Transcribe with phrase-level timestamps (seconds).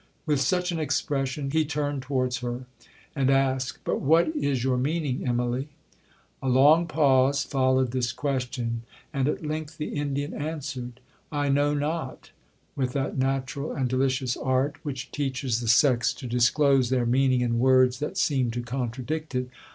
[0.25, 2.65] With such an expression he turned towards her,
[3.15, 8.81] and asked, 'But what is your meaning, Immalee?'—A long pause followed this question,
[9.13, 11.01] and at length the Indian answered,
[11.31, 12.31] 'I know not,'
[12.75, 17.59] with that natural and delicious art which teaches the sex to disclose their meaning in
[17.59, 19.49] words that seem to contradict it.